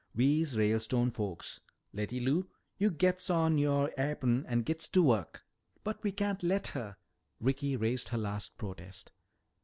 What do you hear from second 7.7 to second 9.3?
raised her last protest.